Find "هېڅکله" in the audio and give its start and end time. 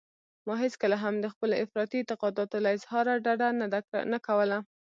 0.63-0.95